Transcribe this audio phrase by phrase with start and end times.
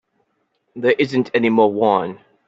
[0.75, 2.19] There isn't any more wine.